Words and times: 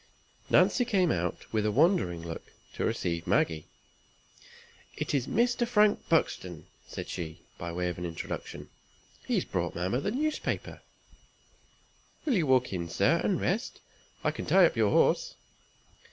Nancy 0.49 0.83
came 0.83 1.11
out, 1.11 1.45
with 1.53 1.63
a 1.63 1.71
wondering 1.71 2.23
look, 2.23 2.41
to 2.73 2.83
receive 2.83 3.27
Maggie. 3.27 3.67
"It 4.97 5.13
is 5.13 5.27
Mr. 5.27 5.67
Frank 5.67 6.09
Buxton," 6.09 6.65
said 6.87 7.07
she, 7.07 7.41
by 7.59 7.71
way 7.71 7.87
of 7.87 7.99
an 7.99 8.05
introduction. 8.07 8.69
"He 9.27 9.35
has 9.35 9.45
brought 9.45 9.75
mamma 9.75 9.99
the 10.01 10.09
newspaper." 10.09 10.81
"Will 12.25 12.33
you 12.33 12.47
walk 12.47 12.73
in, 12.73 12.89
sir, 12.89 13.21
and 13.23 13.39
rest? 13.39 13.79
I 14.23 14.31
can 14.31 14.47
tie 14.47 14.65
up 14.65 14.75
your 14.75 14.89
horse." 14.89 15.35